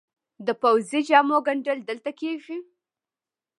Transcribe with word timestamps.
د 0.45 0.47
پوځي 0.61 0.99
جامو 1.07 1.37
ګنډل 1.47 1.79
دلته 1.89 2.11
کیږي؟ 2.19 2.57